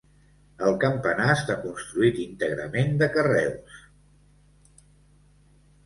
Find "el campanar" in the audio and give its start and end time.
0.67-1.27